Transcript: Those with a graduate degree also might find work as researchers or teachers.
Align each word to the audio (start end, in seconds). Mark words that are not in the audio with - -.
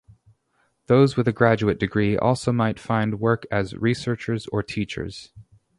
Those 0.87 1.15
with 1.15 1.27
a 1.27 1.31
graduate 1.31 1.77
degree 1.79 2.17
also 2.17 2.51
might 2.51 2.79
find 2.79 3.19
work 3.19 3.45
as 3.51 3.75
researchers 3.75 4.47
or 4.47 4.63
teachers. 4.63 5.31